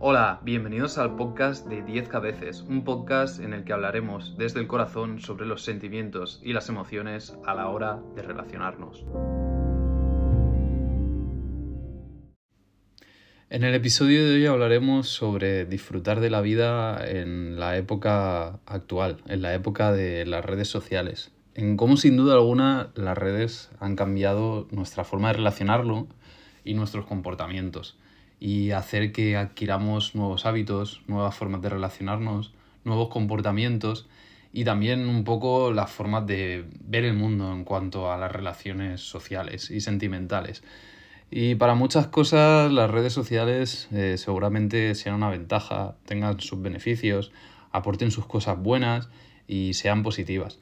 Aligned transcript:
Hola, 0.00 0.38
bienvenidos 0.44 0.96
al 0.96 1.16
podcast 1.16 1.66
de 1.66 1.82
10 1.82 2.06
cabezas, 2.06 2.62
un 2.62 2.84
podcast 2.84 3.40
en 3.40 3.52
el 3.52 3.64
que 3.64 3.72
hablaremos 3.72 4.38
desde 4.38 4.60
el 4.60 4.68
corazón 4.68 5.18
sobre 5.18 5.44
los 5.44 5.64
sentimientos 5.64 6.40
y 6.44 6.52
las 6.52 6.68
emociones 6.68 7.36
a 7.44 7.52
la 7.56 7.68
hora 7.68 7.98
de 8.14 8.22
relacionarnos. 8.22 9.04
En 13.50 13.64
el 13.64 13.74
episodio 13.74 14.24
de 14.24 14.36
hoy 14.36 14.46
hablaremos 14.46 15.08
sobre 15.08 15.66
disfrutar 15.66 16.20
de 16.20 16.30
la 16.30 16.42
vida 16.42 17.04
en 17.04 17.58
la 17.58 17.76
época 17.76 18.60
actual, 18.66 19.16
en 19.26 19.42
la 19.42 19.52
época 19.54 19.90
de 19.90 20.24
las 20.26 20.44
redes 20.44 20.68
sociales, 20.68 21.32
en 21.56 21.76
cómo 21.76 21.96
sin 21.96 22.16
duda 22.16 22.34
alguna 22.34 22.92
las 22.94 23.18
redes 23.18 23.72
han 23.80 23.96
cambiado 23.96 24.68
nuestra 24.70 25.02
forma 25.02 25.26
de 25.32 25.38
relacionarlo 25.38 26.06
y 26.62 26.74
nuestros 26.74 27.04
comportamientos 27.04 27.98
y 28.40 28.70
hacer 28.70 29.12
que 29.12 29.36
adquiramos 29.36 30.14
nuevos 30.14 30.46
hábitos, 30.46 31.02
nuevas 31.06 31.34
formas 31.34 31.62
de 31.62 31.70
relacionarnos, 31.70 32.52
nuevos 32.84 33.08
comportamientos 33.08 34.08
y 34.52 34.64
también 34.64 35.08
un 35.08 35.24
poco 35.24 35.72
las 35.72 35.90
formas 35.90 36.26
de 36.26 36.64
ver 36.80 37.04
el 37.04 37.14
mundo 37.14 37.52
en 37.52 37.64
cuanto 37.64 38.12
a 38.12 38.16
las 38.16 38.32
relaciones 38.32 39.00
sociales 39.00 39.70
y 39.70 39.80
sentimentales. 39.80 40.62
Y 41.30 41.56
para 41.56 41.74
muchas 41.74 42.06
cosas 42.06 42.72
las 42.72 42.90
redes 42.90 43.12
sociales 43.12 43.88
eh, 43.92 44.16
seguramente 44.16 44.94
sean 44.94 45.16
una 45.16 45.28
ventaja, 45.28 45.96
tengan 46.06 46.40
sus 46.40 46.62
beneficios, 46.62 47.32
aporten 47.70 48.10
sus 48.10 48.26
cosas 48.26 48.58
buenas 48.58 49.10
y 49.46 49.74
sean 49.74 50.02
positivas 50.02 50.58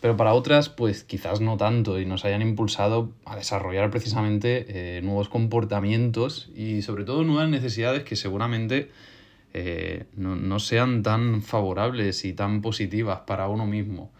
pero 0.00 0.16
para 0.16 0.34
otras 0.34 0.68
pues 0.68 1.04
quizás 1.04 1.40
no 1.40 1.56
tanto 1.56 2.00
y 2.00 2.06
nos 2.06 2.24
hayan 2.24 2.42
impulsado 2.42 3.10
a 3.24 3.36
desarrollar 3.36 3.90
precisamente 3.90 4.66
eh, 4.68 5.02
nuevos 5.02 5.28
comportamientos 5.28 6.50
y 6.54 6.82
sobre 6.82 7.04
todo 7.04 7.24
nuevas 7.24 7.48
necesidades 7.48 8.04
que 8.04 8.16
seguramente 8.16 8.90
eh, 9.58 10.04
no, 10.16 10.58
sean 10.58 11.02
tan 11.02 11.40
favorables 11.40 12.26
y 12.26 12.34
tan 12.34 12.60
positivas 12.60 13.20
para 13.20 13.48
uno 13.48 13.66
mismo. 13.66 14.10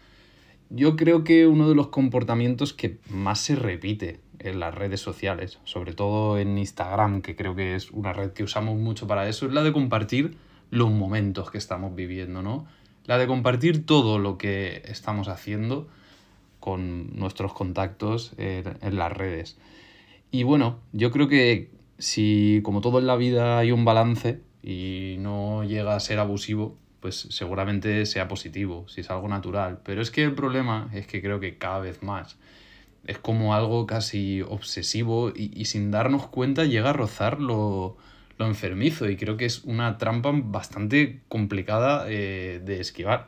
Yo 0.71 0.95
creo 0.95 1.23
que 1.23 1.45
uno 1.45 1.69
de 1.69 1.75
los 1.75 1.89
comportamientos 1.89 2.73
que 2.73 2.97
más 3.09 3.39
se 3.39 3.55
repite 3.55 4.19
en 4.39 4.59
las 4.59 4.73
redes 4.73 4.99
sociales, 4.99 5.59
sobre 5.63 5.93
todo 5.93 6.39
en 6.39 6.57
Instagram, 6.57 7.21
que 7.21 7.35
creo 7.35 7.55
que 7.55 7.75
es 7.75 7.91
una 7.91 8.13
red 8.13 8.31
que 8.31 8.43
usamos 8.43 8.77
mucho 8.77 9.05
para 9.05 9.29
eso, 9.29 9.45
es 9.45 9.53
la 9.53 9.63
de 9.63 9.71
compartir 9.71 10.37
los 10.71 10.89
momentos 10.91 11.51
que 11.51 11.59
estamos 11.59 11.95
viviendo, 11.95 12.41
¿no? 12.41 12.65
La 13.07 13.17
de 13.17 13.25
compartir 13.25 13.85
todo 13.85 14.19
lo 14.19 14.37
que 14.37 14.83
estamos 14.85 15.29
haciendo 15.29 15.87
con 16.59 17.17
nuestros 17.17 17.53
contactos 17.53 18.33
en, 18.37 18.97
las 18.97 19.11
redes. 19.11 19.57
Y 20.29 20.43
bueno, 20.43 20.79
yo 20.91 21.11
creo 21.11 21.29
que 21.29 21.71
si 21.97 22.61
como 22.63 22.81
todo 22.81 22.99
en 22.99 23.07
la 23.07 23.15
vida 23.15 23.57
hay 23.57 23.71
un 23.71 23.85
balance 23.85 24.41
y 24.61 25.15
no 25.19 25.63
llega 25.63 25.95
a 25.95 25.99
ser 26.01 26.19
abusivo, 26.19 26.75
pues 26.99 27.27
seguramente 27.29 28.05
sea 28.05 28.27
positivo, 28.27 28.85
si 28.89 29.01
es 29.01 29.09
algo 29.09 29.29
natural. 29.29 29.79
Pero 29.85 30.01
es 30.01 30.11
que 30.11 30.23
el 30.23 30.35
problema 30.35 30.89
es 30.93 31.07
que 31.07 31.21
creo 31.21 31.39
que 31.39 31.57
cada 31.57 31.79
vez 31.79 32.03
más 32.03 32.37
es 33.05 33.17
como 33.17 33.55
algo 33.55 33.87
casi 33.87 34.41
obsesivo 34.41 35.31
y, 35.33 35.63
sin 35.65 35.91
darnos 35.91 36.27
cuenta 36.27 36.65
llega 36.65 36.89
a 36.89 36.93
rozar 36.93 37.39
lo, 37.39 37.95
lo 38.37 38.45
enfermizo 38.45 39.09
y 39.09 39.17
creo 39.17 39.37
que 39.37 39.45
es 39.45 39.63
una 39.63 39.97
trampa 39.97 40.31
bastante 40.33 41.21
complicada 41.27 42.05
eh, 42.07 42.61
de 42.63 42.79
esquivar. 42.79 43.27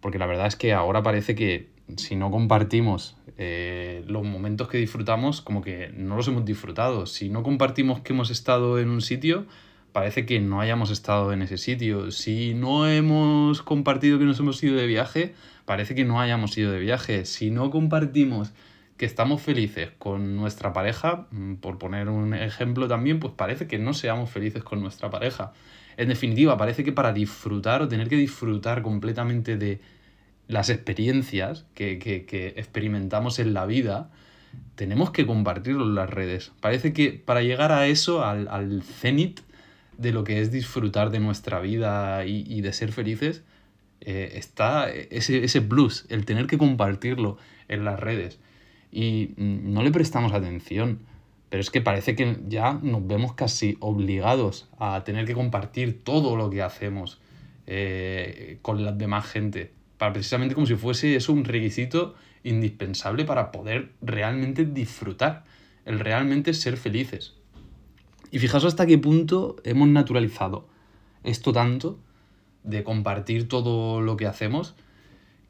Porque 0.00 0.18
la 0.18 0.26
verdad 0.26 0.46
es 0.46 0.56
que 0.56 0.72
ahora 0.72 1.02
parece 1.02 1.34
que 1.34 1.68
si 1.96 2.16
no 2.16 2.30
compartimos 2.30 3.16
eh, 3.38 4.04
los 4.06 4.24
momentos 4.24 4.68
que 4.68 4.78
disfrutamos, 4.78 5.40
como 5.40 5.62
que 5.62 5.92
no 5.94 6.16
los 6.16 6.28
hemos 6.28 6.44
disfrutado. 6.44 7.06
Si 7.06 7.28
no 7.28 7.42
compartimos 7.42 8.00
que 8.00 8.12
hemos 8.12 8.30
estado 8.30 8.78
en 8.78 8.88
un 8.88 9.00
sitio, 9.00 9.46
parece 9.92 10.26
que 10.26 10.40
no 10.40 10.60
hayamos 10.60 10.90
estado 10.90 11.32
en 11.32 11.42
ese 11.42 11.58
sitio. 11.58 12.10
Si 12.10 12.54
no 12.54 12.88
hemos 12.88 13.62
compartido 13.62 14.18
que 14.18 14.24
nos 14.24 14.40
hemos 14.40 14.62
ido 14.62 14.76
de 14.76 14.86
viaje, 14.86 15.34
parece 15.64 15.94
que 15.94 16.04
no 16.04 16.20
hayamos 16.20 16.56
ido 16.58 16.72
de 16.72 16.80
viaje. 16.80 17.24
Si 17.24 17.50
no 17.50 17.70
compartimos 17.70 18.52
que 19.02 19.06
estamos 19.06 19.42
felices 19.42 19.88
con 19.98 20.36
nuestra 20.36 20.72
pareja, 20.72 21.26
mm, 21.32 21.54
por 21.54 21.76
poner 21.76 22.08
un 22.08 22.34
ejemplo 22.34 22.86
también, 22.86 23.18
pues 23.18 23.32
parece 23.36 23.66
que 23.66 23.76
no 23.76 23.94
seamos 23.94 24.30
felices 24.30 24.62
con 24.62 24.80
nuestra 24.80 25.10
pareja. 25.10 25.52
En 25.96 26.08
definitiva, 26.08 26.56
parece 26.56 26.84
que 26.84 26.92
para 26.92 27.12
disfrutar 27.12 27.82
o 27.82 27.88
tener 27.88 28.08
que 28.08 28.14
disfrutar 28.14 28.80
completamente 28.82 29.56
de 29.56 29.80
las 30.46 30.70
experiencias 30.70 31.66
que, 31.74 32.54
experimentamos 32.54 33.40
en 33.40 33.54
la 33.54 33.66
vida, 33.66 34.08
tenemos 34.76 35.10
que 35.10 35.26
compartirlo 35.26 35.82
en 35.84 35.96
las 35.96 36.08
redes. 36.08 36.52
Parece 36.60 36.92
que 36.92 37.10
para 37.12 37.42
llegar 37.42 37.72
a 37.72 37.88
eso, 37.88 38.24
al, 38.24 38.46
al 38.46 38.84
cenit 38.84 39.40
de 39.98 40.12
lo 40.12 40.22
que 40.22 40.40
es 40.40 40.52
disfrutar 40.52 41.10
de 41.10 41.18
nuestra 41.18 41.58
vida 41.58 42.24
y, 42.24 42.60
de 42.60 42.72
ser 42.72 42.92
felices, 42.92 43.42
eh, 44.00 44.34
está 44.36 44.88
ese, 44.92 45.42
ese 45.42 45.60
plus, 45.60 46.06
el 46.08 46.24
tener 46.24 46.46
que 46.46 46.56
compartirlo 46.56 47.36
en 47.66 47.84
las 47.84 47.98
redes 47.98 48.38
y 48.92 49.30
no 49.36 49.82
le 49.82 49.90
prestamos 49.90 50.32
atención. 50.32 51.00
Pero 51.48 51.60
es 51.60 51.70
que 51.70 51.80
parece 51.80 52.14
que 52.14 52.38
ya 52.48 52.78
nos 52.82 53.06
vemos 53.06 53.34
casi 53.34 53.76
obligados 53.80 54.68
a 54.78 55.02
tener 55.04 55.26
que 55.26 55.34
compartir 55.34 56.04
todo 56.04 56.36
lo 56.36 56.48
que 56.50 56.62
hacemos 56.62 57.20
eh, 57.66 58.58
con 58.62 58.84
la 58.84 58.92
demás 58.92 59.26
gente. 59.26 59.72
Para 59.98 60.12
precisamente 60.12 60.54
como 60.54 60.66
si 60.66 60.76
fuese 60.76 61.16
eso 61.16 61.32
un 61.32 61.44
requisito 61.44 62.14
indispensable 62.44 63.24
para 63.24 63.52
poder 63.52 63.92
realmente 64.00 64.64
disfrutar, 64.64 65.44
el 65.84 66.00
realmente 66.00 66.54
ser 66.54 66.76
felices. 66.76 67.34
Y 68.30 68.38
fijaos 68.38 68.64
hasta 68.64 68.86
qué 68.86 68.98
punto 68.98 69.56
hemos 69.64 69.88
naturalizado 69.88 70.68
esto 71.22 71.52
tanto 71.52 71.98
de 72.64 72.82
compartir 72.82 73.48
todo 73.48 74.00
lo 74.00 74.16
que 74.16 74.26
hacemos 74.26 74.74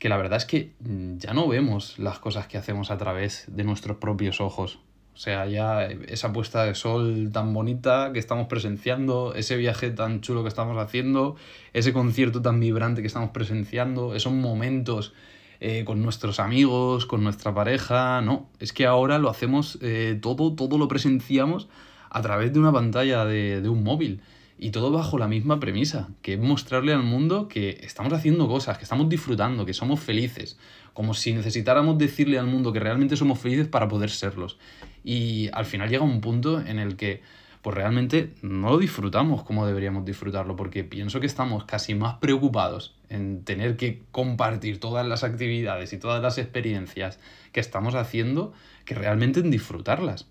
que 0.03 0.09
la 0.09 0.17
verdad 0.17 0.39
es 0.39 0.47
que 0.47 0.73
mm, 0.81 1.19
ya 1.19 1.33
no 1.33 1.47
vemos 1.47 1.97
las 2.01 2.19
cosas 2.19 2.49
que 2.49 2.59
hacemos 2.59 2.91
a 2.91 2.99
través 2.99 3.45
de 3.47 3.63
nuestros 3.63 3.99
propios 3.99 4.41
ojos. 4.41 4.81
O 5.15 5.17
sea, 5.17 5.47
ya 5.47 5.85
esa 5.85 6.33
puesta 6.33 6.65
de 6.65 6.75
sol 6.75 7.31
tan 7.33 7.55
bonita 7.55 8.11
que 8.13 8.19
estamos 8.19 8.49
presenciando, 8.49 9.33
ese 9.37 9.57
viaje 9.57 9.93
tan 9.93 10.21
chulo 10.21 10.43
que 10.43 10.49
estamos 10.49 10.77
haciendo, 10.77 11.37
ese 11.73 11.93
concierto 11.93 12.43
tan 12.43 12.59
vibrante 12.59 13.01
que 13.01 13.07
estamos 13.07 13.31
presenciando, 13.31 14.17
esos 14.17 14.33
momentos 14.33 15.15
eh, 15.61 15.85
con 15.85 16.03
nuestros 16.03 16.41
amigos, 16.41 17.07
con 17.07 17.23
nuestra 17.23 17.55
pareja, 17.55 18.23
no, 18.23 18.51
es 18.59 18.73
que 18.73 18.87
ahora 18.87 19.21
lo 19.21 19.31
hacemos 19.31 19.79
eh, 19.83 20.19
todo, 20.21 20.53
todo 20.57 20.79
lo 20.79 20.89
presenciamos 20.89 21.69
a 22.11 22.21
través 22.23 22.53
de 22.53 22.59
una 22.59 22.73
pantalla 22.73 23.25
de, 23.25 23.61
de 23.61 23.69
un 23.69 23.85
móvil. 23.85 24.21
Y 24.59 24.71
todo 24.71 24.91
bajo 24.93 25.19
la 25.19 25.29
misma 25.29 25.59
premisa, 25.59 26.09
que 26.23 26.35
es 26.35 26.41
mostrarle 26.41 26.93
al 26.93 27.03
mundo 27.03 27.49
que 27.49 27.81
estamos 27.83 28.13
haciendo 28.13 28.47
cosas, 28.47 28.79
que 28.79 28.85
estamos 28.85 29.09
disfrutando, 29.09 29.67
que 29.67 29.75
somos 29.75 30.01
felices, 30.01 30.59
como 30.93 31.15
si 31.15 31.33
necesitáramos 31.33 31.99
decirle 31.99 32.39
al 32.39 32.47
mundo 32.47 32.73
que 32.73 32.81
realmente 32.81 33.17
somos 33.17 33.39
felices 33.39 33.67
para 33.67 33.89
poder 33.89 34.11
serlos. 34.11 34.59
Y 35.03 35.49
al 35.53 35.65
final 35.65 35.89
llega 35.89 36.05
un 36.05 36.21
punto 36.21 36.61
en 36.61 36.79
el 36.79 36.97
que 36.97 37.23
pues 37.63 37.77
realmente 37.77 38.35
no 38.43 38.71
lo 38.71 38.79
disfrutamos 38.79 39.45
como 39.45 39.67
deberíamos 39.67 40.05
disfrutarlo, 40.05 40.57
porque 40.57 40.83
pienso 40.83 41.21
que 41.21 41.27
estamos 41.27 41.65
casi 41.65 41.95
más 41.95 42.15
preocupados 42.15 42.97
en 43.09 43.45
tener 43.45 43.77
que 43.77 44.03
compartir 44.11 44.81
todas 44.81 45.07
las 45.07 45.23
actividades 45.23 45.93
y 45.93 45.99
todas 45.99 46.21
las 46.21 46.39
experiencias 46.39 47.21
que 47.53 47.61
estamos 47.61 47.95
haciendo 47.95 48.53
que 48.85 48.97
realmente 48.97 49.41
en 49.41 49.53
disfrutarlas. 49.53 50.27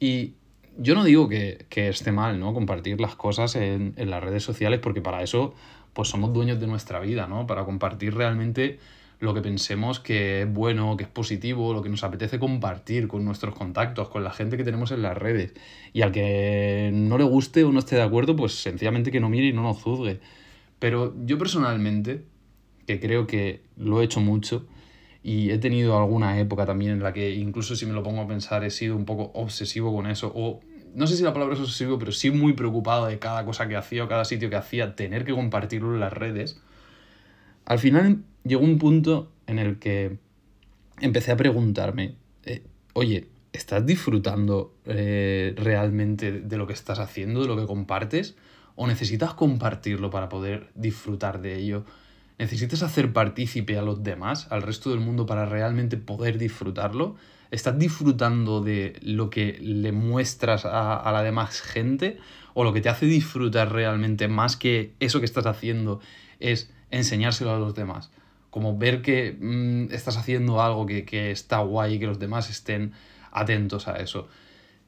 Y 0.00 0.34
yo 0.78 0.94
no 0.94 1.04
digo 1.04 1.28
que, 1.28 1.66
esté 1.70 2.12
mal, 2.12 2.38
¿no? 2.40 2.54
Compartir 2.54 3.00
las 3.00 3.14
cosas 3.14 3.56
en, 3.56 3.94
las 3.96 4.22
redes 4.22 4.42
sociales, 4.42 4.80
porque 4.80 5.00
para 5.00 5.22
eso, 5.22 5.54
pues 5.92 6.08
somos 6.08 6.32
dueños 6.32 6.60
de 6.60 6.66
nuestra 6.66 7.00
vida, 7.00 7.26
¿no? 7.26 7.46
Para 7.46 7.64
compartir 7.64 8.14
realmente 8.14 8.78
lo 9.20 9.34
que 9.34 9.40
pensemos 9.40 10.00
que 10.00 10.42
es 10.42 10.52
bueno, 10.52 10.96
que 10.96 11.04
es 11.04 11.10
positivo, 11.10 11.72
lo 11.72 11.82
que 11.82 11.88
nos 11.88 12.02
apetece 12.02 12.40
compartir 12.40 13.06
con 13.06 13.24
nuestros 13.24 13.54
contactos, 13.54 14.08
con 14.08 14.24
la 14.24 14.32
gente 14.32 14.56
que 14.56 14.64
tenemos 14.64 14.90
en 14.90 15.02
las 15.02 15.16
redes. 15.16 15.52
Y 15.92 16.02
al 16.02 16.10
que 16.10 16.90
no 16.92 17.18
le 17.18 17.24
guste 17.24 17.62
o 17.64 17.70
no 17.70 17.78
esté 17.78 17.96
de 17.96 18.02
acuerdo, 18.02 18.34
pues 18.34 18.54
sencillamente 18.54 19.12
que 19.12 19.20
no 19.20 19.28
mire 19.28 19.46
y 19.46 19.52
no 19.52 19.62
nos 19.62 19.80
juzgue. 19.80 20.20
Pero 20.80 21.14
yo 21.24 21.38
personalmente, 21.38 22.24
que 22.86 22.98
creo 22.98 23.28
que 23.28 23.62
lo 23.76 24.02
he 24.02 24.04
hecho 24.04 24.20
mucho, 24.20 24.66
y 25.22 25.50
he 25.50 25.58
tenido 25.58 25.98
alguna 25.98 26.38
época 26.40 26.66
también 26.66 26.92
en 26.92 27.02
la 27.02 27.12
que 27.12 27.30
incluso 27.30 27.76
si 27.76 27.86
me 27.86 27.92
lo 27.92 28.02
pongo 28.02 28.22
a 28.22 28.26
pensar 28.26 28.64
he 28.64 28.70
sido 28.70 28.96
un 28.96 29.04
poco 29.04 29.30
obsesivo 29.34 29.94
con 29.94 30.06
eso 30.06 30.32
o 30.34 30.60
no 30.94 31.06
sé 31.06 31.16
si 31.16 31.22
la 31.22 31.32
palabra 31.32 31.54
es 31.54 31.60
obsesivo, 31.60 31.98
pero 31.98 32.12
sí 32.12 32.30
muy 32.30 32.52
preocupado 32.52 33.06
de 33.06 33.18
cada 33.18 33.44
cosa 33.44 33.66
que 33.68 33.76
hacía 33.76 34.04
o 34.04 34.08
cada 34.08 34.24
sitio 34.24 34.50
que 34.50 34.56
hacía, 34.56 34.94
tener 34.94 35.24
que 35.24 35.32
compartirlo 35.32 35.94
en 35.94 36.00
las 36.00 36.12
redes. 36.12 36.60
Al 37.64 37.78
final 37.78 38.24
llegó 38.44 38.62
un 38.62 38.78
punto 38.78 39.32
en 39.46 39.58
el 39.58 39.78
que 39.78 40.18
empecé 41.00 41.32
a 41.32 41.36
preguntarme, 41.36 42.16
eh, 42.44 42.62
oye, 42.92 43.28
¿estás 43.52 43.86
disfrutando 43.86 44.74
eh, 44.84 45.54
realmente 45.56 46.32
de 46.32 46.56
lo 46.56 46.66
que 46.66 46.72
estás 46.74 46.98
haciendo, 46.98 47.40
de 47.40 47.48
lo 47.48 47.56
que 47.56 47.66
compartes? 47.66 48.36
¿O 48.74 48.86
necesitas 48.86 49.34
compartirlo 49.34 50.10
para 50.10 50.28
poder 50.28 50.70
disfrutar 50.74 51.40
de 51.40 51.56
ello? 51.58 51.84
Necesitas 52.42 52.82
hacer 52.82 53.12
partícipe 53.12 53.78
a 53.78 53.82
los 53.82 54.02
demás, 54.02 54.48
al 54.50 54.62
resto 54.62 54.90
del 54.90 54.98
mundo, 54.98 55.26
para 55.26 55.46
realmente 55.46 55.96
poder 55.96 56.38
disfrutarlo. 56.38 57.14
¿Estás 57.52 57.78
disfrutando 57.78 58.60
de 58.60 58.98
lo 59.00 59.30
que 59.30 59.58
le 59.60 59.92
muestras 59.92 60.64
a, 60.64 61.08
la 61.12 61.22
demás 61.22 61.60
gente? 61.60 62.18
¿O 62.54 62.64
lo 62.64 62.72
que 62.72 62.80
te 62.80 62.88
hace 62.88 63.06
disfrutar 63.06 63.72
realmente 63.72 64.26
más 64.26 64.56
que 64.56 64.92
eso 64.98 65.20
que 65.20 65.26
estás 65.26 65.46
haciendo 65.46 66.00
es 66.40 66.68
enseñárselo 66.90 67.54
a 67.54 67.60
los 67.60 67.76
demás? 67.76 68.10
Como 68.50 68.76
ver 68.76 69.02
que 69.02 69.36
mm, 69.40 69.92
estás 69.92 70.16
haciendo 70.16 70.60
algo 70.60 70.84
que, 70.84 71.04
que 71.04 71.30
está 71.30 71.58
guay 71.60 71.94
y 71.94 71.98
que 72.00 72.06
los 72.06 72.18
demás 72.18 72.50
estén 72.50 72.92
atentos 73.30 73.86
a 73.86 73.98
eso. 73.98 74.28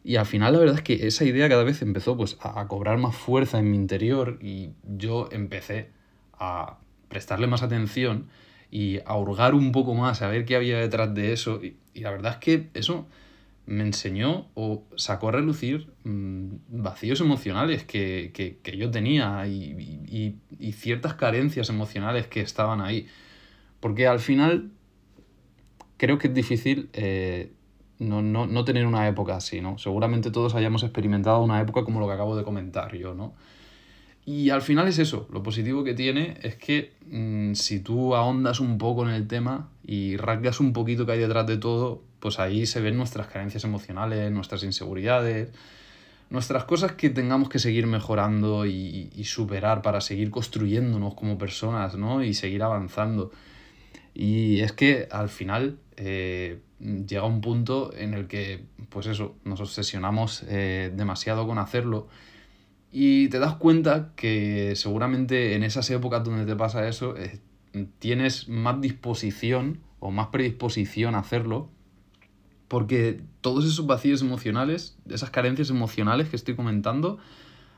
Y 0.03 0.17
al 0.17 0.27
final 0.27 0.55
la 0.55 0.59
verdad 0.59 0.75
es 0.75 0.83
que 0.83 1.07
esa 1.07 1.25
idea 1.25 1.49
cada 1.49 1.63
vez 1.63 1.83
empezó 1.83 2.17
pues, 2.17 2.37
a, 2.41 2.67
cobrar 2.67 2.99
más 2.99 3.15
fuerza 3.15 3.61
en 3.61 3.71
mi 3.71 3.77
interior 3.77 4.39
y 4.43 4.73
yo 4.83 5.29
empecé 5.31 5.91
a 6.35 6.79
prestarle 7.15 7.47
más 7.47 7.63
atención 7.63 8.27
y 8.73 8.99
a 9.07 9.17
hurgar 9.17 9.55
un 9.55 9.71
poco 9.71 9.95
más, 9.95 10.21
a 10.21 10.27
ver 10.27 10.45
qué 10.45 10.57
había 10.57 10.81
detrás 10.81 11.15
de 11.15 11.33
eso. 11.33 11.61
Y, 11.63 11.77
la 12.01 12.11
verdad 12.11 12.33
es 12.33 12.39
que 12.39 12.71
eso 12.75 13.07
me 13.67 13.85
enseñó 13.85 14.49
o 14.55 14.83
sacó 14.97 15.29
a 15.29 15.33
relucir 15.33 15.93
mm, 16.03 16.57
vacíos 16.83 17.21
emocionales 17.21 17.85
que, 17.85 18.59
yo 18.77 18.91
tenía 18.91 19.47
y, 19.47 20.35
ciertas 20.73 21.15
carencias 21.15 21.69
emocionales 21.69 22.27
que 22.27 22.41
estaban 22.41 22.81
ahí. 22.81 23.07
Porque 23.79 24.09
al 24.09 24.19
final 24.19 24.73
creo 25.99 26.19
que 26.19 26.27
es 26.27 26.35
difícil 26.35 26.91
eh, 26.95 27.53
no, 28.01 28.23
no, 28.23 28.49
no, 28.49 28.65
tener 28.65 28.87
una 28.87 29.07
época 29.07 29.37
así, 29.37 29.61
¿no? 29.61 29.79
Seguramente 29.79 30.33
todos 30.33 30.57
hayamos 30.57 30.83
experimentado 30.83 31.41
una 31.45 31.61
época 31.61 31.85
como 31.85 32.01
lo 32.01 32.09
que 32.09 32.15
acabo 32.15 32.37
de 32.37 32.43
comentar 32.43 32.93
yo, 32.97 33.15
¿no? 33.15 33.35
Y 34.27 34.51
al 34.51 34.63
final 34.63 34.89
es 34.89 34.99
eso, 34.99 35.29
lo 35.31 35.43
positivo 35.43 35.85
que 35.85 35.93
tiene 35.93 36.39
es 36.43 36.57
que 36.57 36.93
mm, 37.11 37.55
si 37.55 37.81
tú 37.81 38.15
ahondas 38.15 38.61
un 38.61 38.79
poco 38.79 39.07
en 39.07 39.15
el 39.15 39.27
tema 39.27 39.69
y 39.87 40.17
rasgas 40.17 40.61
un 40.61 40.73
poquito 40.73 41.05
que 41.05 41.13
hay 41.13 41.19
detrás 41.19 41.47
de 41.47 41.59
todo, 41.59 42.03
pues 42.21 42.39
ahí 42.39 42.65
se 42.65 42.81
ven 42.81 42.97
nuestras 42.97 43.27
carencias 43.27 43.65
emocionales, 43.65 44.33
nuestras 44.33 44.65
inseguridades, 44.65 45.51
nuestras 46.31 46.65
cosas 46.65 46.93
que 46.93 47.11
tengamos 47.11 47.51
que 47.51 47.59
seguir 47.59 47.87
mejorando 47.87 48.65
y, 48.65 49.11
y 49.15 49.25
superar 49.25 49.83
para 49.83 50.01
seguir 50.01 50.31
construyéndonos 50.31 51.15
como 51.15 51.37
personas, 51.37 51.97
¿no? 51.97 52.25
Y 52.25 52.33
seguir 52.33 52.63
avanzando. 52.63 53.31
Y 54.15 54.61
es 54.61 54.73
que 54.73 55.09
al 55.11 55.29
final 55.29 55.77
eh, 55.97 56.61
llega 56.79 57.25
un 57.25 57.41
punto 57.41 57.93
en 57.97 58.15
el 58.15 58.27
que, 58.27 58.65
pues 58.89 59.07
eso, 59.07 59.37
nos 59.45 59.61
obsesionamos 59.61 60.45
eh, 60.49 60.93
demasiado 60.95 61.47
con 61.47 61.59
hacerlo 61.59 62.09
y 62.97 63.29
te 63.29 63.41
das 63.41 63.57
cuenta 63.57 64.13
que 64.15 64.77
seguramente 64.77 65.57
en 65.57 65.65
esas 65.65 65.91
épocas 65.91 66.23
donde 66.23 66.47
te 66.47 66.55
pasa 66.55 66.87
eso, 66.87 67.17
tienes 67.99 68.49
más 68.49 68.81
disposición 68.81 69.81
o 69.99 70.13
más 70.13 70.29
predisposición 70.29 71.17
a 71.17 71.19
hacerlo 71.19 71.71
porque 72.69 73.21
todos 73.41 73.65
esos 73.65 73.85
vacíos 73.87 74.23
emocionales, 74.23 74.97
esas 75.11 75.31
carencias 75.31 75.71
emocionales 75.71 76.29
que 76.29 76.37
estoy 76.37 76.55
comentando, 76.55 77.19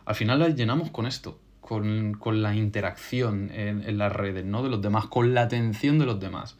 al 0.04 0.14
final 0.14 0.38
las 0.38 0.54
llenamos 0.54 0.90
con 0.90 1.06
esto, 1.06 1.40
con, 1.62 2.18
la 2.42 2.54
interacción 2.54 3.50
en, 3.54 3.96
las 3.96 4.12
redes, 4.12 4.44
¿no? 4.44 4.62
De 4.62 4.68
los 4.68 4.82
demás, 4.82 5.06
con 5.06 5.32
la 5.32 5.42
atención 5.42 5.98
de 5.98 6.04
los 6.04 6.20
demás. 6.20 6.56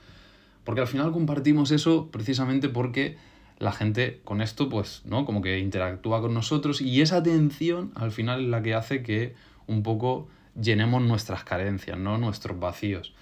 Porque 0.64 0.80
al 0.80 0.86
final 0.86 1.12
compartimos 1.12 1.72
eso 1.72 2.10
precisamente 2.10 2.70
porque 2.70 3.18
la 3.58 3.72
gente 3.72 4.20
con 4.24 4.40
esto, 4.40 4.68
pues, 4.68 5.02
¿no? 5.04 5.24
Como 5.24 5.42
que 5.42 5.58
interactúa 5.58 6.20
con 6.20 6.34
nosotros 6.34 6.80
y 6.80 7.00
esa 7.00 7.18
atención 7.18 7.92
al 7.94 8.10
final 8.12 8.44
es 8.44 8.48
la 8.48 8.62
que 8.62 8.74
hace 8.74 9.02
que 9.02 9.34
un 9.66 9.82
poco 9.82 10.28
llenemos 10.60 11.02
nuestras 11.02 11.44
carencias, 11.44 11.98
¿no? 11.98 12.18
Nuestros 12.18 12.58
vacíos. 12.58 13.14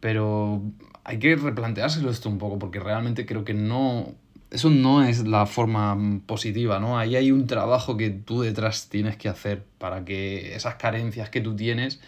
Pero 0.00 0.62
hay 1.04 1.18
que 1.18 1.34
replanteárselo 1.36 2.10
esto 2.10 2.28
un 2.28 2.38
poco 2.38 2.58
porque 2.58 2.80
realmente 2.80 3.26
creo 3.26 3.44
que 3.44 3.54
no 3.54 4.14
eso 4.50 4.70
no 4.70 5.04
es 5.04 5.26
la 5.26 5.46
forma 5.46 5.96
positiva, 6.26 6.78
¿no? 6.78 6.98
Ahí 6.98 7.16
hay 7.16 7.30
un 7.30 7.46
trabajo 7.46 7.96
que 7.96 8.10
tú 8.10 8.42
detrás 8.42 8.88
tienes 8.88 9.16
que 9.16 9.28
hacer 9.28 9.64
para 9.78 10.04
que 10.04 10.54
esas 10.54 10.76
carencias 10.76 11.28
que 11.28 11.40
tú 11.40 11.54
tienes, 11.54 12.00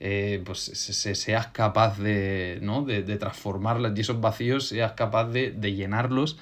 eh, 0.00 0.42
pues 0.44 0.58
se, 0.60 1.14
seas 1.14 1.46
capaz 1.48 1.98
de, 1.98 2.58
¿no? 2.62 2.82
De, 2.82 3.02
transformarlas 3.16 3.92
y 3.96 4.00
esos 4.02 4.20
vacíos 4.20 4.68
seas 4.68 4.92
capaz 4.92 5.24
de, 5.28 5.52
llenarlos 5.74 6.38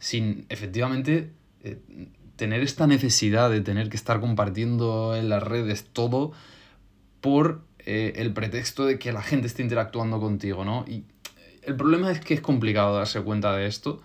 sin 0.00 0.46
efectivamente 0.48 1.30
eh, 1.62 1.78
tener 2.34 2.62
esta 2.62 2.88
necesidad 2.88 3.50
de 3.50 3.60
tener 3.60 3.88
que 3.90 3.96
estar 3.96 4.18
compartiendo 4.18 5.14
en 5.14 5.28
las 5.28 5.42
redes 5.42 5.86
todo 5.92 6.32
por 7.20 7.62
eh, 7.80 8.14
el 8.16 8.32
pretexto 8.32 8.86
de 8.86 8.98
que 8.98 9.12
la 9.12 9.22
gente 9.22 9.46
esté 9.46 9.62
interactuando 9.62 10.18
contigo, 10.18 10.64
¿no? 10.64 10.84
Y 10.88 11.04
el 11.62 11.76
problema 11.76 12.10
es 12.10 12.20
que 12.20 12.34
es 12.34 12.40
complicado 12.40 12.96
darse 12.96 13.20
cuenta 13.20 13.54
de 13.54 13.66
esto 13.66 14.00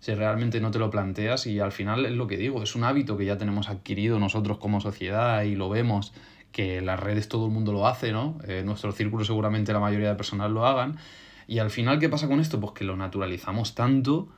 si 0.00 0.14
realmente 0.14 0.60
no 0.60 0.70
te 0.70 0.78
lo 0.78 0.90
planteas 0.90 1.46
y 1.46 1.58
al 1.58 1.72
final 1.72 2.06
es 2.06 2.12
lo 2.12 2.26
que 2.26 2.36
digo, 2.36 2.62
es 2.62 2.76
un 2.76 2.84
hábito 2.84 3.16
que 3.16 3.24
ya 3.24 3.36
tenemos 3.36 3.68
adquirido 3.68 4.20
nosotros 4.20 4.58
como 4.58 4.80
sociedad 4.80 5.42
y 5.42 5.56
lo 5.56 5.68
vemos 5.68 6.12
que 6.52 6.78
en 6.78 6.86
las 6.86 7.00
redes 7.00 7.28
todo 7.28 7.46
el 7.46 7.52
mundo 7.52 7.72
lo 7.72 7.86
hace, 7.86 8.12
¿no? 8.12 8.38
En 8.46 8.66
nuestro 8.66 8.92
círculo 8.92 9.24
seguramente 9.24 9.72
la 9.72 9.80
mayoría 9.80 10.10
de 10.10 10.14
personas 10.14 10.50
lo 10.50 10.66
hagan. 10.66 10.98
Y 11.46 11.58
al 11.58 11.70
final, 11.70 11.98
¿qué 11.98 12.08
pasa 12.08 12.28
con 12.28 12.40
esto? 12.40 12.60
Pues 12.60 12.72
que 12.72 12.84
lo 12.84 12.96
naturalizamos 12.96 13.74
tanto 13.74 14.28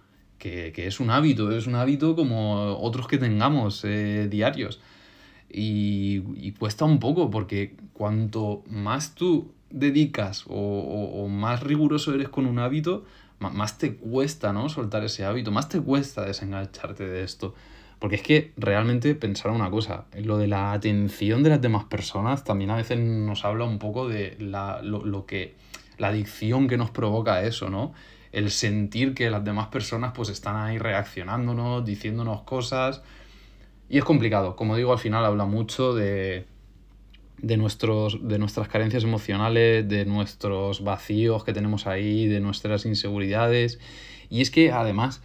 que, 0.40 0.72
es 0.76 0.98
un 0.98 1.10
hábito, 1.10 1.52
es 1.52 1.69
un 1.69 1.76
hábito 1.76 2.16
como 2.16 2.75
otros 2.81 3.06
que 3.06 3.19
tengamos 3.19 3.84
eh, 3.84 4.26
diarios. 4.28 4.81
Y, 5.48 6.22
y, 6.37 6.52
cuesta 6.52 6.84
un 6.84 6.98
poco 6.98 7.31
porque 7.31 7.76
cuanto 7.92 8.64
más 8.69 9.14
tú 9.14 9.52
dedicas 9.69 10.44
o, 10.48 10.54
o 10.54 11.28
más 11.28 11.62
riguroso 11.62 12.14
eres 12.14 12.28
con 12.28 12.46
un 12.46 12.58
hábito, 12.58 13.04
más 13.38 13.78
te 13.78 13.94
cuesta, 13.94 14.52
¿no? 14.52 14.69
Soltar 14.69 15.04
ese 15.04 15.25
hábito, 15.25 15.50
más 15.50 15.69
te 15.69 15.81
cuesta 15.81 16.25
desengancharte 16.25 17.06
de 17.06 17.22
esto. 17.22 17.54
Porque 17.98 18.16
es 18.16 18.22
que 18.22 18.52
realmente 18.56 19.14
pensar 19.14 19.50
una 19.50 19.70
cosa, 19.70 20.06
lo 20.14 20.38
de 20.38 20.46
la 20.46 20.72
atención 20.72 21.43
de 21.43 21.50
las 21.50 21.60
demás 21.60 21.84
personas 21.84 22.44
también 22.44 22.70
a 22.70 22.76
veces 22.76 22.98
nos 22.98 23.44
habla 23.44 23.64
un 23.64 23.78
poco 23.78 24.08
de 24.08 24.36
la, 24.38 24.81
lo, 24.82 25.26
que, 25.26 25.54
la 25.98 26.08
adicción 26.08 26.66
que 26.66 26.78
nos 26.78 26.90
provoca 26.90 27.43
eso, 27.43 27.69
¿no? 27.69 27.93
El 28.32 28.50
sentir 28.50 29.15
que 29.15 29.31
las 29.31 29.44
demás 29.44 29.69
personas 29.69 30.12
pues 30.15 30.29
están 30.29 30.56
ahí 30.56 30.79
reaccionándonos, 30.79 31.85
diciéndonos 31.85 32.43
cosas. 32.43 33.03
Y 33.88 33.99
es 33.99 34.05
complicado, 34.05 34.56
como 34.56 34.77
digo, 34.77 34.93
al 34.93 34.99
final 34.99 35.25
habla 35.25 35.47
mucho 35.47 35.94
de, 35.94 36.47
de, 37.38 37.56
nuestros, 37.56 38.27
de 38.27 38.38
nuestras 38.38 38.69
carencias 38.69 39.05
emocionales, 39.05 39.88
de 39.88 40.05
nuestros 40.05 40.85
vacíos 40.85 41.44
que 41.44 41.53
tenemos 41.53 41.87
ahí, 41.87 42.27
de 42.27 42.41
nuestras 42.41 42.87
inseguridades. 42.87 43.81
Y 44.29 44.43
es 44.43 44.50
que 44.50 44.71
además, 44.71 45.23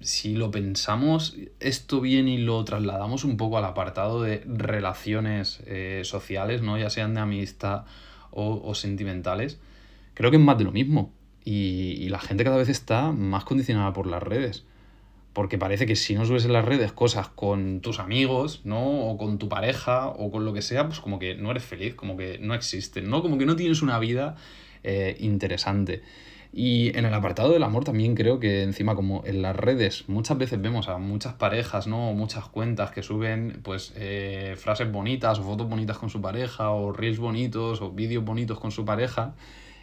si 0.00 0.34
lo 0.34 0.50
pensamos 0.50 1.36
esto 1.60 2.00
bien 2.00 2.28
y 2.28 2.38
lo 2.38 2.64
trasladamos 2.64 3.24
un 3.24 3.36
poco 3.36 3.58
al 3.58 3.64
apartado 3.64 4.22
de 4.22 4.42
relaciones 4.46 5.62
eh, 5.66 6.02
sociales, 6.04 6.62
¿no? 6.62 6.78
ya 6.78 6.90
sean 6.90 7.14
de 7.14 7.20
amistad 7.20 7.84
o, 8.30 8.74
sentimentales, 8.74 9.60
creo 10.14 10.30
que 10.30 10.38
es 10.38 10.42
más 10.42 10.56
de 10.56 10.64
lo 10.64 10.72
mismo. 10.72 11.12
Y 11.44 12.08
la 12.08 12.18
gente 12.18 12.44
cada 12.44 12.56
vez 12.56 12.68
está 12.68 13.12
más 13.12 13.44
condicionada 13.44 13.92
por 13.92 14.06
las 14.06 14.22
redes 14.22 14.64
porque 15.32 15.58
parece 15.58 15.86
que 15.86 15.96
si 15.96 16.14
no 16.14 16.24
subes 16.24 16.44
en 16.44 16.52
las 16.52 16.64
redes 16.64 16.92
cosas 16.92 17.28
con 17.28 17.80
tus 17.80 17.98
amigos, 17.98 18.60
¿no? 18.64 19.08
O 19.08 19.16
con 19.16 19.38
tu 19.38 19.48
pareja, 19.48 20.08
o 20.08 20.30
con 20.30 20.44
lo 20.44 20.52
que 20.52 20.62
sea, 20.62 20.86
pues 20.86 21.00
como 21.00 21.18
que 21.18 21.34
no 21.34 21.50
eres 21.50 21.64
feliz, 21.64 21.94
como 21.94 22.16
que 22.16 22.38
no 22.38 22.54
existen, 22.54 23.08
¿no? 23.08 23.22
Como 23.22 23.38
que 23.38 23.46
no 23.46 23.56
tienes 23.56 23.82
una 23.82 23.98
vida 23.98 24.36
eh, 24.82 25.16
interesante. 25.20 26.02
Y 26.54 26.96
en 26.98 27.06
el 27.06 27.14
apartado 27.14 27.50
del 27.50 27.62
amor 27.62 27.84
también 27.84 28.14
creo 28.14 28.38
que 28.38 28.62
encima 28.62 28.94
como 28.94 29.22
en 29.24 29.40
las 29.40 29.56
redes 29.56 30.04
muchas 30.06 30.36
veces 30.36 30.60
vemos 30.60 30.88
a 30.88 30.98
muchas 30.98 31.32
parejas, 31.32 31.86
¿no? 31.86 32.12
muchas 32.12 32.44
cuentas 32.44 32.90
que 32.90 33.02
suben 33.02 33.60
pues 33.62 33.94
eh, 33.96 34.54
frases 34.58 34.92
bonitas 34.92 35.38
o 35.38 35.44
fotos 35.44 35.66
bonitas 35.66 35.96
con 35.96 36.10
su 36.10 36.20
pareja 36.20 36.68
o 36.68 36.92
reels 36.92 37.18
bonitos 37.18 37.80
o 37.80 37.92
vídeos 37.92 38.22
bonitos 38.22 38.60
con 38.60 38.70
su 38.70 38.84
pareja. 38.84 39.34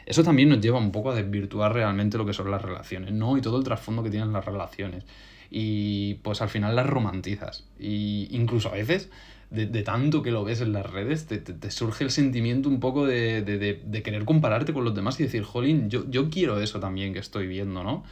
Eso 0.10 0.24
también 0.24 0.50
nos 0.50 0.60
lleva 0.60 0.80
un 0.80 0.92
poco 0.92 1.12
a 1.12 1.16
desvirtuar 1.16 1.72
realmente 1.72 2.18
lo 2.18 2.26
que 2.26 2.34
son 2.34 2.50
las 2.50 2.64
relaciones, 2.64 3.14
¿no? 3.14 3.38
Y 3.38 3.42
todo 3.42 3.60
el 3.60 3.64
trasfondo 3.64 4.02
que 4.02 4.10
tienen 4.10 4.34
las 4.34 4.44
relaciones 4.44 5.06
y 5.52 6.16
pues 6.16 6.42
al 6.42 6.50
final 6.50 6.76
las 6.76 6.88
romantizas. 6.88 7.68
Y 7.80 8.28
incluso 8.32 8.70
a 8.70 8.72
veces, 8.72 9.12
de, 9.52 9.68
tanto 9.84 10.24
que 10.24 10.32
lo 10.32 10.44
ves 10.44 10.62
en 10.62 10.74
las 10.74 10.92
redes, 10.92 11.28
te, 11.28 11.72
surge 11.72 12.04
el 12.04 12.10
sentimiento 12.10 12.70
un 12.70 12.80
poco 12.80 13.06
de, 13.06 14.02
querer 14.04 14.26
compararte 14.26 14.74
con 14.74 14.84
los 14.84 14.96
demás 14.96 15.20
y 15.20 15.24
decir, 15.24 15.44
jolín, 15.44 15.92
yo, 15.92 16.10
yo 16.10 16.32
quiero 16.32 16.60
eso 16.60 16.80
también 16.80 17.14
que 17.14 17.20
estoy 17.20 17.46
viendo, 17.46 17.84
¿no? 17.84 18.04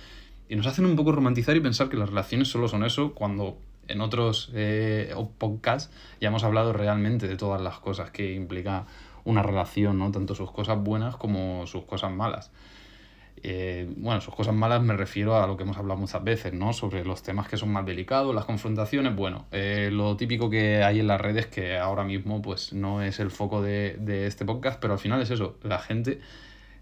Y 0.50 0.56
nos 0.56 0.68
hacen 0.68 0.86
un 0.86 0.96
poco 0.96 1.12
romantizar 1.12 1.58
y 1.58 1.62
pensar 1.62 1.89
que 1.89 1.98
las 1.98 2.10
relaciones 2.10 2.48
solo 2.48 2.68
son 2.68 2.86
eso 2.86 3.16
cuando 3.16 3.58
en 3.88 4.01
otros 4.01 4.51
eh, 4.54 5.13
podcasts 5.38 5.92
ya 6.22 6.27
hemos 6.27 6.44
hablado 6.44 6.74
realmente 6.74 7.27
de 7.27 7.38
todas 7.38 7.62
las 7.62 7.80
cosas 7.80 8.12
que 8.12 8.34
implica 8.34 8.86
una 9.27 9.43
relación, 9.43 10.00
¿no? 10.00 10.10
Tanto 10.12 10.36
sus 10.36 10.51
cosas 10.51 10.81
buenas 10.81 11.17
como 11.17 11.67
sus 11.67 11.84
cosas 11.84 12.12
malas. 12.12 12.50
Eh, 13.43 13.93
bueno, 13.98 14.22
sus 14.22 14.34
cosas 14.34 14.55
malas 14.55 14.81
me 14.81 14.96
refiero 14.96 15.36
a 15.36 15.46
lo 15.46 15.57
que 15.57 15.63
hemos 15.63 15.77
hablado 15.77 16.00
muchas 16.00 16.24
veces, 16.24 16.53
¿no? 16.53 16.72
Sobre 16.72 17.03
los 17.03 17.22
temas 17.24 17.48
que 17.50 17.57
son 17.57 17.69
más 17.69 17.86
delicados, 17.86 18.34
las 18.34 18.46
confrontaciones, 18.46 19.15
bueno, 19.15 19.46
eh, 19.51 19.89
lo 19.91 20.15
típico 20.15 20.50
que 20.50 20.81
hay 20.81 21.01
en 21.01 21.07
las 21.07 21.19
redes 21.19 21.46
que 21.46 21.77
ahora 21.77 22.03
mismo 22.05 22.41
pues 22.41 22.72
no 22.72 23.01
es 23.01 23.19
el 23.19 23.29
foco 23.29 23.62
de, 23.62 24.25
este 24.25 24.46
podcast, 24.46 24.79
pero 24.79 24.93
al 24.93 25.00
final 25.00 25.22
es 25.22 25.29
eso, 25.29 25.57
la 25.62 25.79
gente 25.79 26.19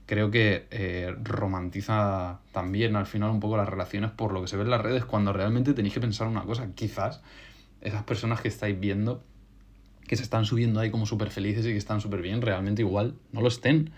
creo 0.06 0.30
que 0.30 0.68
eh, 0.70 1.16
romantiza 1.24 2.40
también 2.52 2.96
al 2.96 3.08
final 3.08 3.32
un 3.32 3.40
poco 3.40 3.58
las 3.58 3.68
relaciones 3.68 4.12
por 4.12 4.32
lo 4.32 4.42
que 4.42 4.48
se 4.48 4.56
ve 4.56 4.64
en 4.64 4.70
las 4.70 4.82
redes, 4.82 5.04
cuando 5.04 5.34
realmente 5.34 5.74
tenéis 5.74 5.96
que 5.96 6.00
pensar 6.00 6.28
una 6.28 6.44
cosa, 6.44 6.70
quizás 6.76 7.22
esas 7.82 8.04
personas 8.04 8.40
que 8.40 8.48
estáis 8.48 8.80
viendo, 8.80 9.24
que 10.08 10.16
se 10.16 10.24
están 10.24 10.46
subiendo 10.46 10.80
ahí 10.80 10.92
como 10.92 11.06
súper 11.06 11.30
felices 11.30 11.66
y 11.66 11.70
que 11.70 11.78
están 11.78 12.02
súper 12.02 12.22
bien, 12.22 12.42
realmente 12.42 12.82
igual 12.82 13.16
no 13.32 13.42
lo 13.42 13.48
estén. 13.48 13.92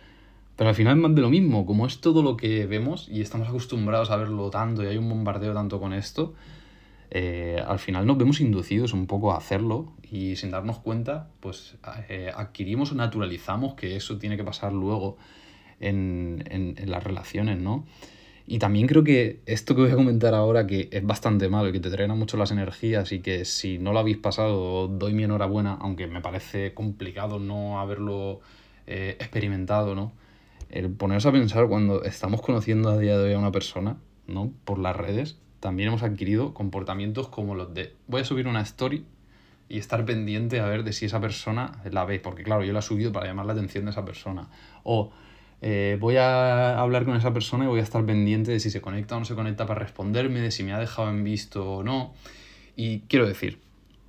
Pero 0.56 0.70
al 0.70 0.76
final 0.76 0.96
es 0.96 1.02
más 1.02 1.14
de 1.14 1.22
lo 1.22 1.30
mismo, 1.30 1.66
como 1.66 1.86
es 1.86 2.02
todo 2.02 2.24
lo 2.24 2.36
que 2.36 2.66
vemos 2.66 3.08
y 3.10 3.22
estamos 3.22 3.48
acostumbrados 3.48 4.10
a 4.10 4.18
verlo 4.18 4.50
tanto 4.50 4.84
y 4.84 4.88
hay 4.88 4.98
un 4.98 5.08
bombardeo 5.08 5.54
tanto 5.54 5.80
con 5.80 5.94
esto, 5.94 6.34
eh, 7.12 7.64
al 7.66 7.80
final 7.80 8.06
nos 8.06 8.18
vemos 8.18 8.42
inducidos 8.42 8.94
un 8.94 9.08
poco 9.08 9.32
a 9.32 9.38
hacerlo 9.38 9.94
y 10.12 10.36
sin 10.36 10.52
darnos 10.52 10.80
cuenta, 10.80 11.30
pues 11.40 11.78
eh, 12.10 12.32
adquirimos 12.36 12.92
o 12.92 12.96
naturalizamos 12.96 13.76
que 13.76 13.96
eso 13.96 14.18
tiene 14.18 14.36
que 14.36 14.44
pasar 14.44 14.74
luego 14.74 15.18
en, 15.80 16.44
en, 16.50 16.90
las 16.90 17.04
relaciones, 17.04 17.60
¿no? 17.60 17.86
Y 18.50 18.60
también 18.60 18.88
creo 18.88 19.04
que 19.04 19.42
esto 19.46 19.76
que 19.76 19.82
voy 19.82 19.92
a 19.92 19.96
comentar 19.96 20.34
ahora, 20.34 20.66
que 20.66 20.88
es 20.94 21.06
bastante 21.06 21.50
malo 21.50 21.68
y 21.68 21.74
que 21.74 21.82
te 21.82 21.90
drena 21.90 22.16
mucho 22.16 22.38
las 22.38 22.50
energías 22.52 23.12
y 23.12 23.20
que 23.20 23.44
si 23.44 23.78
no 23.78 23.92
lo 23.92 24.00
habéis 24.00 24.18
pasado, 24.18 24.88
doy 24.88 25.14
mi 25.14 25.26
enhorabuena, 25.26 25.78
aunque 25.82 26.08
me 26.08 26.22
parece 26.22 26.74
complicado 26.74 27.40
no 27.40 27.82
haberlo 27.82 28.40
eh, 28.88 29.18
experimentado, 29.20 29.96
¿no? 29.96 30.14
El 30.70 30.90
ponerse 30.90 31.28
a 31.28 31.34
pensar 31.34 31.68
cuando 31.68 32.04
estamos 32.04 32.42
conociendo 32.42 32.90
a 32.90 32.98
día 32.98 33.18
de 33.18 33.26
hoy 33.26 33.34
a 33.34 33.40
una 33.40 33.52
persona, 33.52 33.98
¿no? 34.28 34.54
Por 34.64 34.80
las 34.80 34.96
redes, 34.96 35.38
también 35.60 35.90
hemos 35.90 36.04
adquirido 36.04 36.54
comportamientos 36.54 37.28
como 37.28 37.54
los 37.54 37.74
de 37.74 37.96
voy 38.08 38.22
a 38.22 38.26
subir 38.26 38.48
una 38.48 38.62
story 38.62 39.06
y 39.68 39.78
estar 39.78 40.06
pendiente 40.06 40.62
a 40.62 40.68
ver 40.68 40.86
de 40.86 40.94
si 40.94 41.06
esa 41.06 41.20
persona 41.20 41.82
la 41.92 42.06
ve, 42.06 42.22
porque 42.22 42.44
claro, 42.44 42.64
yo 42.64 42.72
la 42.72 42.80
he 42.80 42.84
subido 42.84 43.12
para 43.12 43.26
llamar 43.26 43.46
la 43.46 43.54
atención 43.54 43.84
de 43.84 43.92
esa 43.92 44.06
persona. 44.06 44.48
O 44.84 45.12
eh, 45.62 45.98
voy 46.00 46.18
a 46.18 46.80
hablar 46.80 47.06
con 47.06 47.16
esa 47.16 47.34
persona 47.34 47.66
y 47.66 47.68
voy 47.68 47.80
a 47.80 47.84
estar 47.84 48.06
pendiente 48.06 48.52
de 48.52 48.60
si 48.60 48.70
se 48.70 48.82
conecta 48.82 49.16
o 49.16 49.20
no 49.20 49.26
se 49.26 49.36
conecta 49.36 49.66
para 49.66 49.80
responderme, 49.80 50.40
de 50.40 50.52
si 50.52 50.64
me 50.64 50.74
ha 50.74 50.80
dejado 50.80 51.10
en 51.10 51.24
visto 51.24 51.70
o 51.70 51.84
no. 51.84 52.14
Y 52.76 53.00
quiero 53.02 53.28
decir, 53.28 53.60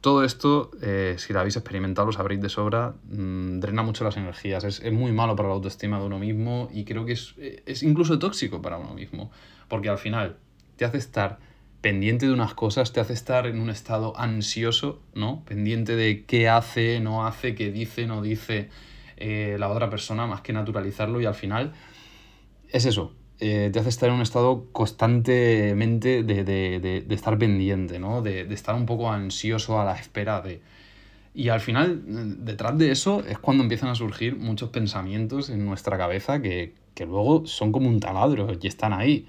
todo 0.01 0.25
esto, 0.25 0.71
eh, 0.83 1.15
si 1.19 1.33
lo 1.33 1.41
habéis 1.41 1.57
experimentado, 1.57 2.07
lo 2.07 2.13
sabréis 2.13 2.41
de 2.41 2.49
sobra, 2.49 2.95
mm, 3.11 3.61
drena 3.61 3.83
mucho 3.83 4.05
las 4.05 4.17
energías, 4.17 4.65
es, 4.65 4.81
es, 4.81 4.93
muy 4.93 5.13
malo 5.13 5.37
para 5.37 5.49
la 5.49 5.55
autoestima 5.55 5.99
de 5.99 6.07
uno 6.07 6.19
mismo 6.19 6.69
y 6.73 6.85
creo 6.85 7.05
que 7.05 7.13
es, 7.13 7.35
es 7.67 7.83
incluso 7.83 8.19
tóxico 8.19 8.63
para 8.63 8.79
uno 8.79 8.95
mismo, 8.95 9.31
porque 9.69 9.89
al 9.89 9.99
final 9.99 10.37
te 10.77 10.85
hace 10.85 10.99
estar 10.99 11.39
pendiente 11.81 12.27
de 12.27 12.33
unas 12.33 12.55
cosas, 12.55 12.93
te 12.93 13.01
hace 13.01 13.13
estar 13.13 13.47
en 13.47 13.61
un 13.61 13.71
estado 13.71 14.19
ansioso, 14.19 15.01
¿no? 15.15 15.45
Pendiente 15.45 15.97
de 15.97 16.25
qué 16.25 16.49
hace, 16.49 17.01
no 17.01 17.27
hace, 17.27 17.55
qué 17.55 17.71
dice, 17.71 18.07
no 18.07 18.21
dice 18.21 18.69
eh, 19.21 19.57
la 19.59 19.69
otra 19.69 19.91
persona, 19.91 20.27
más 20.27 20.41
que 20.41 20.53
naturalizarlo 20.53 21.21
y 21.21 21.27
al 21.27 21.35
final 21.35 21.73
es 22.71 22.85
eso, 22.87 23.15
eh, 23.41 23.71
te 23.73 23.79
hace 23.79 23.89
estar 23.89 24.09
en 24.09 24.17
un 24.17 24.23
estado 24.23 24.67
constantemente 24.73 26.23
de, 26.23 26.45
de, 26.45 26.81
de, 27.07 27.15
estar 27.15 27.39
pendiente, 27.39 27.99
¿no? 27.99 28.21
De, 28.21 28.43
estar 28.53 28.75
un 28.75 28.87
poco 28.87 29.11
ansioso 29.11 29.81
a 29.81 29.85
la 29.85 29.95
espera 29.95 30.41
de... 30.41 30.61
Y 31.35 31.51
al 31.51 31.61
final, 31.61 32.03
detrás 32.45 32.77
de 32.79 32.91
eso 32.91 33.23
es 33.25 33.39
cuando 33.39 33.63
empiezan 33.63 33.91
a 33.91 33.95
surgir 33.95 34.37
muchos 34.37 34.71
pensamientos 34.71 35.51
en 35.51 35.65
nuestra 35.65 35.97
cabeza 35.97 36.43
que, 36.43 36.75
que 36.95 37.07
luego 37.07 37.47
son 37.47 37.71
como 37.71 37.89
un 37.89 38.01
taladro 38.01 38.49
y 38.61 38.67
están 38.67 38.93
ahí. 38.93 39.29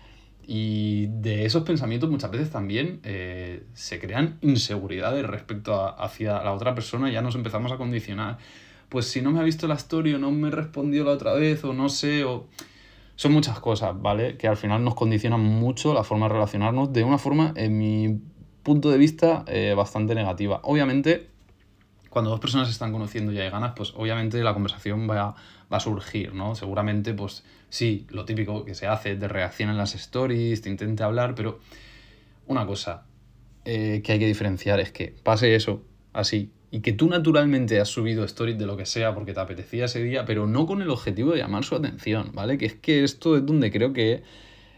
Y 0.51 1.05
de 1.07 1.45
esos 1.45 1.61
pensamientos 1.61 2.09
muchas 2.09 2.31
veces 2.31 2.49
también 2.49 3.01
eh, 3.03 3.65
se 3.75 3.99
crean 3.99 4.39
inseguridades 4.41 5.23
respecto 5.23 5.75
a, 5.75 5.89
hacia 5.91 6.41
la 6.43 6.53
otra 6.53 6.73
persona 6.73 7.11
ya 7.11 7.21
nos 7.21 7.35
empezamos 7.35 7.71
a 7.71 7.77
condicionar 7.77 8.39
pues 8.89 9.07
si 9.07 9.21
no 9.21 9.31
me 9.31 9.39
ha 9.39 9.43
visto 9.43 9.67
la 9.67 9.75
story 9.75 10.15
o 10.15 10.19
no 10.19 10.31
me 10.31 10.49
respondió 10.49 11.03
la 11.03 11.11
otra 11.11 11.33
vez 11.33 11.63
o 11.63 11.73
no 11.73 11.89
sé, 11.89 12.23
o... 12.23 12.47
Son 13.15 13.33
muchas 13.33 13.59
cosas, 13.59 14.01
¿vale? 14.01 14.37
Que 14.37 14.47
al 14.47 14.55
final 14.55 14.81
nos 14.81 14.95
condicionan 14.95 15.41
mucho 15.41 15.93
la 15.93 16.05
forma 16.05 16.27
de 16.27 16.33
relacionarnos 16.35 16.93
de 16.93 17.03
una 17.03 17.17
forma, 17.17 17.51
en 17.57 17.77
mi 17.77 18.17
punto 18.63 18.89
de 18.89 18.97
vista, 18.97 19.43
eh, 19.47 19.73
bastante 19.75 20.15
negativa. 20.15 20.61
Obviamente, 20.63 21.27
cuando 22.09 22.31
dos 22.31 22.39
personas 22.39 22.67
se 22.67 22.71
están 22.71 22.93
conociendo 22.93 23.33
y 23.33 23.39
hay 23.39 23.49
ganas, 23.49 23.73
pues 23.75 23.93
obviamente 23.97 24.41
la 24.41 24.53
conversación 24.53 25.09
va 25.09 25.21
a, 25.21 25.35
va 25.71 25.77
a 25.77 25.79
surgir, 25.81 26.33
¿no? 26.33 26.55
Seguramente, 26.55 27.13
pues 27.13 27.43
sí, 27.69 28.07
lo 28.09 28.23
típico 28.23 28.63
que 28.63 28.73
se 28.73 28.87
hace, 28.87 29.17
de 29.17 29.27
reacción 29.27 29.69
en 29.69 29.77
las 29.77 29.95
stories, 29.95 30.61
te 30.61 30.69
intente 30.69 31.03
hablar, 31.03 31.35
pero 31.35 31.59
una 32.47 32.65
cosa 32.65 33.05
eh, 33.65 34.01
que 34.03 34.13
hay 34.13 34.19
que 34.19 34.27
diferenciar 34.27 34.79
es 34.79 34.91
que 34.91 35.13
pase 35.23 35.55
eso 35.55 35.83
así 36.13 36.51
y 36.71 36.81
que 36.81 36.93
tú 36.93 37.07
naturalmente 37.09 37.79
has 37.79 37.89
subido 37.89 38.23
stories 38.23 38.57
de 38.57 38.65
lo 38.65 38.77
que 38.77 38.85
sea 38.85 39.15
porque 39.15 39.33
te 39.33 39.39
apetecía 39.39 39.85
ese 39.85 40.03
día, 40.03 40.25
pero 40.25 40.45
no 40.45 40.67
con 40.67 40.81
el 40.81 40.89
objetivo 40.89 41.31
de 41.31 41.39
llamar 41.39 41.63
su 41.63 41.75
atención, 41.75 42.31
¿vale? 42.33 42.57
Que 42.57 42.67
es 42.67 42.75
que 42.75 43.03
esto 43.03 43.37
es 43.37 43.45
donde 43.45 43.71
creo 43.71 43.93
que 43.93 44.23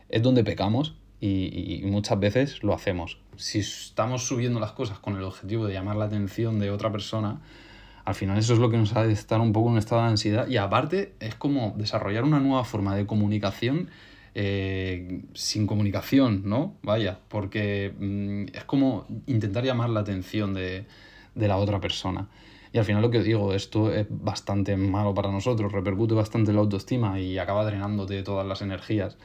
es 0.09 0.21
donde 0.21 0.43
pecamos 0.43 0.95
y, 1.19 1.81
muchas 1.85 2.19
veces 2.19 2.63
lo 2.63 2.73
hacemos. 2.73 3.19
Si 3.35 3.59
estamos 3.59 4.25
subiendo 4.25 4.59
las 4.59 4.71
cosas 4.71 4.99
con 4.99 5.17
el 5.17 5.23
objetivo 5.23 5.67
de 5.67 5.73
llamar 5.73 5.97
la 5.97 6.05
atención 6.05 6.59
de 6.59 6.71
otra 6.71 6.91
persona, 6.91 7.41
al 8.05 8.15
final 8.15 8.37
eso 8.37 8.53
es 8.53 8.59
lo 8.59 8.69
que 8.69 8.77
nos 8.77 8.95
hace 8.95 9.11
estar 9.11 9.39
un 9.39 9.53
poco 9.53 9.67
en 9.67 9.73
un 9.73 9.79
estado 9.79 10.01
de 10.01 10.07
ansiedad 10.07 10.47
y 10.47 10.57
aparte 10.57 11.13
es 11.19 11.35
como 11.35 11.75
desarrollar 11.77 12.23
una 12.23 12.39
nueva 12.39 12.63
forma 12.63 12.95
de 12.95 13.05
comunicación 13.05 13.89
eh, 14.33 15.23
sin 15.33 15.67
comunicación, 15.67 16.43
¿no? 16.45 16.77
Vaya, 16.83 17.19
porque 17.27 17.93
mm, 17.99 18.55
es 18.55 18.63
como 18.63 19.05
intentar 19.27 19.65
llamar 19.65 19.89
la 19.89 19.99
atención 19.99 20.53
de, 20.53 20.85
de 21.35 21.47
la 21.47 21.57
otra 21.57 21.79
persona. 21.79 22.27
Y 22.73 22.77
al 22.77 22.85
final 22.85 23.01
lo 23.01 23.11
que 23.11 23.21
digo, 23.21 23.53
esto 23.53 23.93
es 23.93 24.07
bastante 24.09 24.77
malo 24.77 25.13
para 25.13 25.31
nosotros, 25.31 25.71
repercute 25.71 26.13
bastante 26.13 26.51
en 26.51 26.55
la 26.55 26.61
autoestima 26.61 27.19
y 27.19 27.37
acaba 27.37 27.65
drenándote 27.65 28.23
todas 28.23 28.47
las 28.47 28.61
energías. 28.61 29.17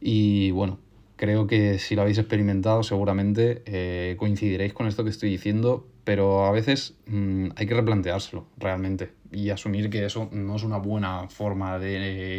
Y 0.00 0.50
bueno, 0.50 0.78
creo 1.16 1.46
que 1.46 1.78
si 1.78 1.94
lo 1.94 2.02
habéis 2.02 2.18
experimentado 2.18 2.82
seguramente 2.82 3.62
eh, 3.66 4.16
coincidiréis 4.18 4.72
con 4.72 4.86
esto 4.86 5.04
que 5.04 5.10
estoy 5.10 5.30
diciendo, 5.30 5.86
pero 6.04 6.46
a 6.46 6.52
veces 6.52 6.94
mm, 7.06 7.48
hay 7.54 7.66
que 7.66 7.74
replanteárselo 7.74 8.46
realmente 8.56 9.12
y 9.30 9.50
asumir 9.50 9.90
que 9.90 10.06
eso 10.06 10.28
no 10.32 10.56
es 10.56 10.62
una 10.62 10.78
buena 10.78 11.28
forma 11.28 11.78
de 11.78 11.96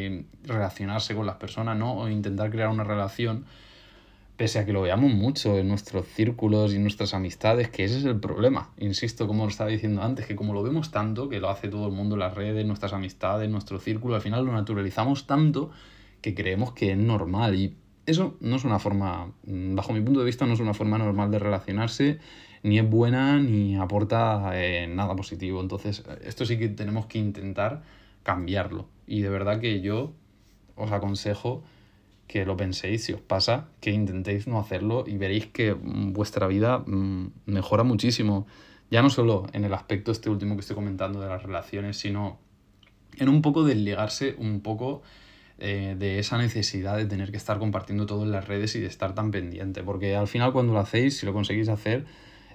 eh, 0.08 0.26
relacionarse 0.44 1.16
con 1.16 1.26
las 1.26 1.36
personas, 1.36 1.78
¿no? 1.78 1.94
O 1.94 2.10
intentar 2.10 2.50
crear 2.50 2.70
una 2.70 2.84
relación 2.84 3.46
pese 4.40 4.58
a 4.58 4.66
que 4.66 4.72
lo 4.72 4.84
veamos 4.84 5.12
mucho 5.12 5.58
en 5.58 5.68
nuestros 5.68 6.08
círculos 6.08 6.72
y 6.72 6.78
en 6.78 6.84
nuestras 6.84 7.14
amistades, 7.14 7.68
que 7.68 7.84
ese 7.84 7.98
es 7.98 8.06
el 8.06 8.22
problema. 8.22 8.70
Insisto, 8.78 9.28
como 9.28 9.44
lo 9.44 9.50
estaba 9.50 9.70
diciendo 9.70 10.02
antes, 10.02 10.26
que 10.28 10.38
como 10.38 10.54
lo 10.54 10.64
vemos 10.64 10.92
tanto, 10.92 11.28
que 11.28 11.42
lo 11.42 11.50
hace 11.50 11.68
todo 11.68 11.88
el 11.88 11.92
mundo 11.92 12.16
en 12.16 12.22
las 12.22 12.36
redes, 12.36 12.66
nuestras 12.66 12.94
amistades, 12.94 13.50
nuestro 13.50 13.80
círculo, 13.80 14.16
al 14.16 14.22
final 14.22 14.46
lo 14.46 14.54
naturalizamos 14.54 15.28
tanto 15.28 15.72
que 16.22 16.34
creemos 16.36 16.72
que 16.72 16.94
es 16.94 16.98
normal. 16.98 17.54
Y 17.56 17.76
eso 18.06 18.38
no 18.40 18.56
es 18.56 18.64
una 18.64 18.80
forma, 18.80 19.30
bajo 19.44 19.92
mi 19.92 20.00
punto 20.00 20.22
de 20.22 20.26
vista, 20.26 20.46
no 20.46 20.54
es 20.54 20.62
una 20.62 20.74
forma 20.74 20.98
normal 20.98 21.30
de 21.32 21.40
relacionarse, 21.40 22.20
ni 22.64 22.80
es 22.80 22.90
buena, 22.90 23.42
ni 23.42 23.76
aporta 23.76 24.52
eh, 24.54 24.88
nada 24.88 25.18
positivo. 25.18 25.60
Entonces, 25.60 26.06
esto 26.24 26.46
sí 26.46 26.58
que 26.58 26.70
tenemos 26.70 27.08
que 27.08 27.20
intentar 27.20 27.84
cambiarlo. 28.24 28.88
Y 29.06 29.20
de 29.20 29.28
verdad 29.28 29.60
que 29.60 29.82
yo 29.82 30.14
os 30.78 30.94
aconsejo 30.94 31.62
que 32.30 32.46
lo 32.46 32.56
penséis, 32.56 33.04
si 33.06 33.14
os 33.14 33.22
pasa, 33.22 33.70
que 33.82 33.90
intentéis 33.90 34.46
no 34.46 34.60
hacerlo 34.60 35.04
y 35.08 35.18
veréis 35.18 35.48
que 35.48 35.74
mm, 35.74 36.14
vuestra 36.14 36.46
vida 36.46 36.78
mm, 36.78 37.32
mejora 37.48 37.84
muchísimo. 37.84 38.46
Ya 38.92 39.02
no 39.02 39.10
solo 39.10 39.48
en 39.52 39.66
el 39.66 39.74
aspecto 39.74 40.12
este 40.12 40.30
último 40.30 40.56
que 40.56 40.62
estoy 40.62 40.76
comentando 40.76 41.20
de 41.20 41.28
las 41.28 41.42
relaciones, 41.42 41.98
sino 41.98 42.38
en 43.18 43.30
un 43.30 43.42
poco 43.42 43.64
desligarse 43.64 44.36
un 44.38 44.62
poco 44.62 45.02
eh, 45.58 45.96
de 45.98 46.20
esa 46.20 46.38
necesidad 46.38 46.98
de 46.98 47.08
tener 47.08 47.32
que 47.32 47.38
estar 47.38 47.58
compartiendo 47.58 48.06
todo 48.06 48.22
en 48.24 48.32
las 48.32 48.48
redes 48.48 48.76
y 48.76 48.80
de 48.80 48.86
estar 48.86 49.16
tan 49.16 49.32
pendiente. 49.32 49.82
Porque 49.82 50.16
al 50.16 50.28
final 50.28 50.54
cuando 50.54 50.74
lo 50.74 50.80
hacéis, 50.80 51.18
si 51.18 51.26
lo 51.26 51.34
conseguís 51.34 51.68
hacer, 51.68 52.06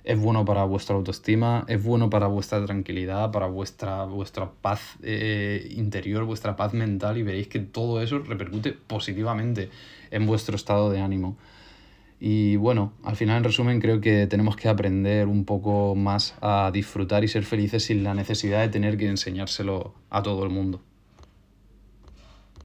es 0.04 0.18
bueno 0.20 0.44
para 0.44 0.64
vuestra 0.64 0.94
autoestima, 0.96 1.64
es 1.66 1.82
bueno 1.82 2.10
para 2.10 2.26
vuestra 2.26 2.64
tranquilidad, 2.64 3.30
para 3.32 3.46
vuestra, 3.46 4.04
vuestra 4.04 4.50
paz 4.60 4.96
eh, 5.02 5.66
interior, 5.76 6.24
vuestra 6.24 6.56
paz 6.56 6.74
mental 6.74 7.16
y 7.16 7.22
veréis 7.22 7.48
que 7.48 7.60
todo 7.60 8.02
eso 8.02 8.18
repercute 8.18 8.72
positivamente 8.72 9.70
en 10.10 10.26
vuestro 10.26 10.56
estado 10.56 10.90
de 10.90 11.00
ánimo. 11.00 11.36
Y 12.20 12.56
bueno, 12.56 12.92
al 13.02 13.16
final 13.16 13.38
en 13.38 13.44
resumen 13.44 13.80
creo 13.80 14.00
que 14.00 14.26
tenemos 14.26 14.56
que 14.56 14.68
aprender 14.68 15.26
un 15.26 15.44
poco 15.44 15.94
más 15.94 16.34
a 16.40 16.70
disfrutar 16.72 17.24
y 17.24 17.28
ser 17.28 17.44
felices 17.44 17.84
sin 17.84 18.04
la 18.04 18.14
necesidad 18.14 18.60
de 18.60 18.68
tener 18.68 18.96
que 18.96 19.08
enseñárselo 19.08 19.94
a 20.10 20.22
todo 20.22 20.44
el 20.44 20.50
mundo. 20.50 20.80